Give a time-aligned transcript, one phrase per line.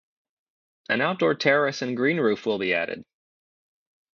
[0.89, 3.05] A outdoor terrace and green roof will be added.